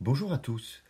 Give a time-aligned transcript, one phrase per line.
[0.00, 0.84] Bonjour à tous,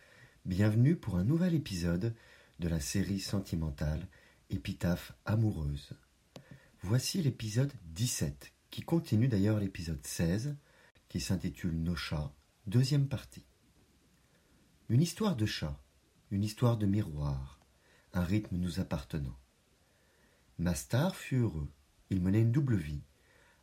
[0.45, 2.13] bienvenue pour un nouvel épisode
[2.59, 4.07] de la série sentimentale
[4.51, 5.93] Épitaphe amoureuse.
[6.83, 10.55] Voici l'épisode 17, qui continue d'ailleurs l'épisode 16,
[11.07, 12.31] qui s'intitule Nos chats,
[12.67, 13.47] deuxième partie.
[14.89, 15.81] Une histoire de chat,
[16.29, 17.59] une histoire de miroir,
[18.13, 19.39] un rythme nous appartenant.
[20.59, 21.67] Mastar fut heureux,
[22.11, 23.01] il menait une double vie.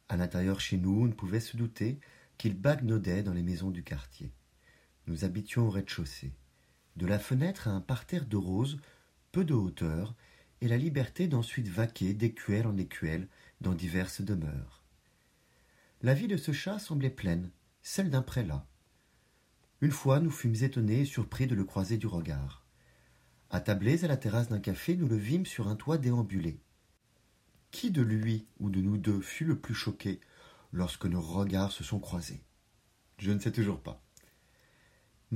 [0.08, 2.00] À l'intérieur chez nous, on ne pouvait se douter
[2.36, 4.32] qu'il bagnaudait dans les maisons du quartier.
[5.06, 6.32] Nous habitions au rez-de-chaussée.
[6.96, 8.78] De la fenêtre à un parterre de roses,
[9.30, 10.14] peu de hauteur,
[10.60, 13.28] et la liberté d'ensuite vaquer d'écuelle en écuelle
[13.60, 14.82] dans diverses demeures.
[16.02, 17.50] La vie de ce chat semblait pleine,
[17.82, 18.66] celle d'un prélat.
[19.80, 22.64] Une fois, nous fûmes étonnés et surpris de le croiser du regard.
[23.50, 26.58] Attablés à la terrasse d'un café, nous le vîmes sur un toit déambulé.
[27.70, 30.20] Qui de lui ou de nous deux fut le plus choqué
[30.72, 32.42] lorsque nos regards se sont croisés?
[33.18, 34.02] Je ne sais toujours pas.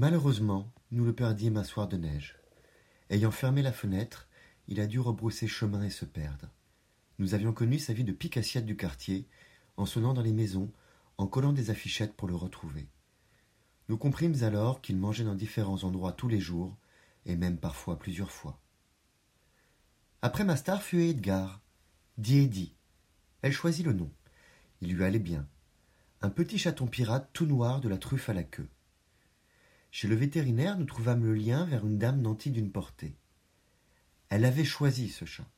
[0.01, 2.39] Malheureusement, nous le perdîmes un soir de neige.
[3.11, 4.29] Ayant fermé la fenêtre,
[4.67, 6.49] il a dû rebrousser chemin et se perdre.
[7.19, 9.29] Nous avions connu sa vie de picassiette du quartier,
[9.77, 10.73] en sonnant dans les maisons,
[11.19, 12.89] en collant des affichettes pour le retrouver.
[13.91, 16.79] Nous comprîmes alors qu'il mangeait dans différents endroits tous les jours,
[17.27, 18.59] et même parfois plusieurs fois.
[20.23, 21.61] Après ma star fut Edgar,
[22.17, 22.75] dit Eddie.
[23.43, 24.11] Elle choisit le nom.
[24.81, 25.47] Il lui allait bien.
[26.23, 28.71] Un petit chaton pirate tout noir de la truffe à la queue.
[29.91, 33.17] Chez le vétérinaire, nous trouvâmes le lien vers une dame nantie d'une portée.
[34.29, 35.49] Elle avait choisi ce chat.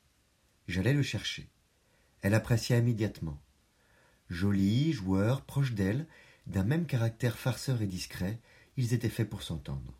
[0.67, 1.49] J'allais le chercher.
[2.21, 3.39] Elle apprécia immédiatement.
[4.29, 6.07] Joli, joueur, proche d'elle,
[6.47, 8.39] d'un même caractère farceur et discret,
[8.77, 9.99] ils étaient faits pour s'entendre.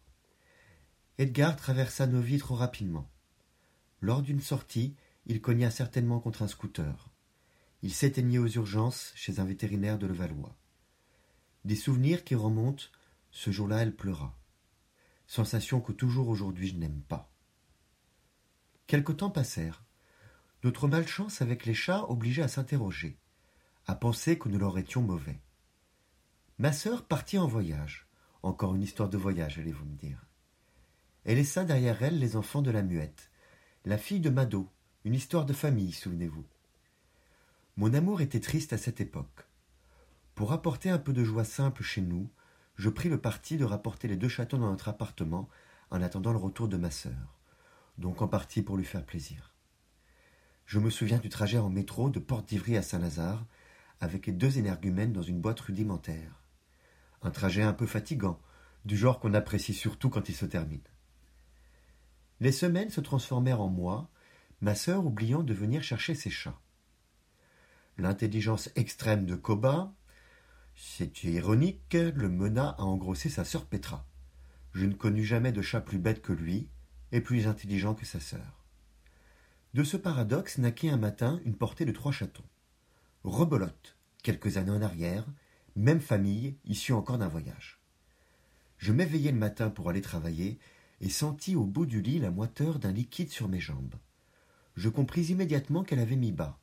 [1.20, 3.08] Edgar traversa nos vies trop rapidement.
[4.02, 4.96] Lors d'une sortie,
[5.28, 7.10] il cogna certainement contre un scooter.
[7.84, 10.56] Il s'éteignit aux urgences chez un vétérinaire de Levallois.
[11.66, 12.86] Des souvenirs qui remontent,
[13.34, 14.38] ce jour-là elle pleura.
[15.26, 17.30] Sensation que toujours aujourd'hui je n'aime pas.
[18.88, 19.84] Quelque temps passèrent.
[20.64, 23.18] Notre malchance avec les chats obligeait à s'interroger,
[23.88, 25.42] à penser que nous leur étions mauvais.
[26.60, 28.08] Ma sœur partit en voyage.
[28.44, 30.26] Encore une histoire de voyage, allez-vous me dire.
[31.26, 33.32] Elle laissa derrière elle les enfants de la muette,
[33.86, 34.70] la fille de Mado,
[35.06, 36.46] une histoire de famille, souvenez-vous.
[37.78, 39.48] Mon amour était triste à cette époque.
[40.36, 42.30] Pour apporter un peu de joie simple chez nous,
[42.76, 45.50] je pris le parti de rapporter les deux chatons dans notre appartement
[45.92, 47.38] en attendant le retour de ma sœur,
[47.98, 49.54] donc en partie pour lui faire plaisir.
[50.66, 53.46] Je me souviens du trajet en métro de Porte d'Ivry à Saint-Lazare,
[54.00, 56.42] avec les deux énergumènes dans une boîte rudimentaire.
[57.22, 58.40] Un trajet un peu fatigant,
[58.86, 60.82] du genre qu'on apprécie surtout quand il se termine.
[62.40, 64.10] Les semaines se transformèrent en mois,
[64.62, 66.60] ma sœur oubliant de venir chercher ses chats.
[67.98, 69.94] L'intelligence extrême de Koba,
[70.76, 74.06] c'est ironique, le mena à engrosser sa sœur Petra.
[74.74, 76.68] Je ne connus jamais de chat plus bête que lui,
[77.12, 78.66] et plus intelligent que sa sœur.
[79.74, 82.44] De ce paradoxe naquit un matin une portée de trois chatons.
[83.24, 85.26] Rebelote, quelques années en arrière,
[85.76, 87.80] même famille, issue encore d'un voyage.
[88.78, 90.60] Je m'éveillai le matin pour aller travailler
[91.02, 93.96] et sentis au bout du lit la moiteur d'un liquide sur mes jambes.
[94.76, 96.60] Je compris immédiatement qu'elle avait mis bas.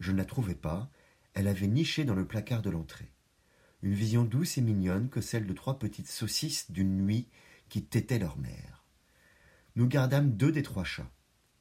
[0.00, 0.90] Je ne la trouvais pas,
[1.34, 3.12] elle avait niché dans le placard de l'entrée.
[3.82, 7.28] Une vision douce et mignonne que celle de trois petites saucisses d'une nuit
[7.68, 8.84] qui tétaient leur mère.
[9.74, 11.10] Nous gardâmes deux des trois chats,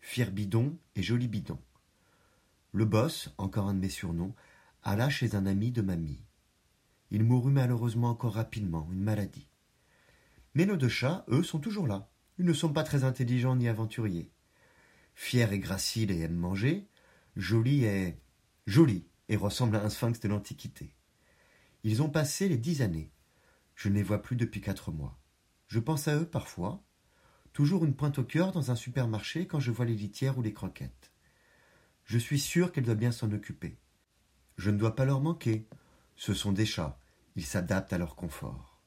[0.02, 1.60] Fier Bidon et Joli Bidon.
[2.74, 4.36] Le boss, encore un de mes surnoms,
[4.84, 6.24] alla chez un ami de mamie.
[7.10, 9.48] Il mourut malheureusement encore rapidement, une maladie.
[10.54, 12.10] Mais nos deux chats, eux, sont toujours là.
[12.38, 14.32] Ils ne sont pas très intelligents ni aventuriers.
[15.16, 16.88] Fier et gracile et aime manger,
[17.36, 18.20] Joli est
[18.66, 20.94] joli et ressemble à un sphinx de l'Antiquité.
[21.84, 23.14] Ils ont passé les dix années.
[23.76, 25.18] Je ne les vois plus depuis quatre mois.
[25.68, 26.84] Je pense à eux parfois,
[27.54, 30.54] toujours une pointe au cœur dans un supermarché quand je vois les litières ou les
[30.54, 31.14] croquettes.
[32.04, 33.78] Je suis sûr qu'elle doit bien s'en occuper.
[34.58, 35.66] Je ne dois pas leur manquer.
[36.18, 37.00] Ce sont des chats,
[37.38, 38.82] ils s'adaptent à leur confort.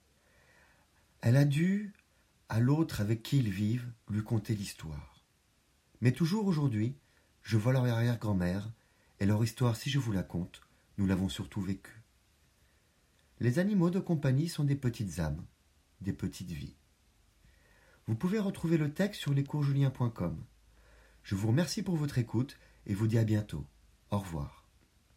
[1.22, 1.94] Elle a dû,
[2.50, 5.24] à l'autre avec qui ils vivent, lui conter l'histoire.
[6.02, 6.98] Mais toujours aujourd'hui,
[7.40, 8.68] je vois leur arrière-grand-mère,
[9.20, 10.60] et leur histoire, si je vous la conte,
[10.98, 12.02] nous l'avons surtout vécue.
[13.40, 15.44] Les animaux de compagnie sont des petites âmes,
[16.00, 16.76] des petites vies.
[18.06, 20.44] Vous pouvez retrouver le texte sur lescoursjulien.com.
[21.22, 23.66] Je vous remercie pour votre écoute et vous dis à bientôt.
[24.10, 24.63] Au revoir.